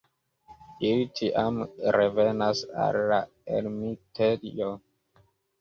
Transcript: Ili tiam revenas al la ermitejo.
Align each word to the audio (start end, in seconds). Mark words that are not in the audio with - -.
Ili 0.91 1.03
tiam 1.19 1.59
revenas 1.97 2.63
al 2.87 2.99
la 3.13 3.21
ermitejo. 3.59 4.73